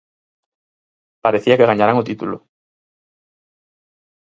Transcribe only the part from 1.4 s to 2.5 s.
que gañaran o título.